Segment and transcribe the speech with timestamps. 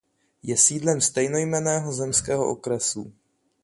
[0.43, 3.13] Je sídlem stejnojmenného zemského okresu.